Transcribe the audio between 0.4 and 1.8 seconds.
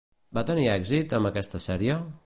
tenir èxit amb aquesta